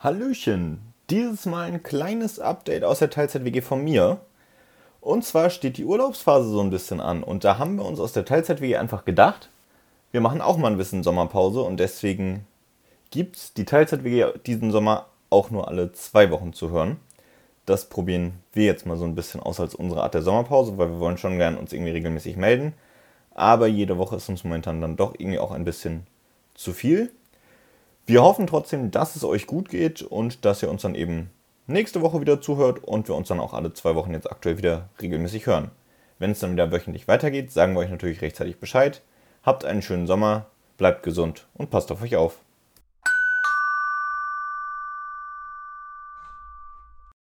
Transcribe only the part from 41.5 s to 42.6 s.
und passt auf euch auf.